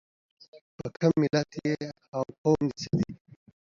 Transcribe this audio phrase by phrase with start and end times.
[0.77, 1.73] دچا په ملت یي؟